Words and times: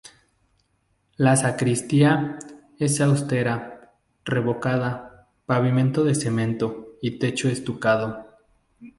La 1.15 1.35
sacristía 1.35 2.39
es 2.79 2.99
austera, 3.01 3.93
revocada, 4.25 5.27
con 5.27 5.27
pavimento 5.45 6.03
de 6.03 6.15
cemento 6.15 6.95
y 7.03 7.19
techo 7.19 7.49
estucado. 7.49 8.25